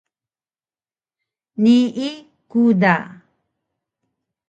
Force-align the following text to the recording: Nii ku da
Nii 1.61 2.09
ku 2.49 2.61
da 2.81 2.95